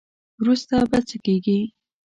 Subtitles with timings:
[0.41, 1.59] وروسته به څه کیږي.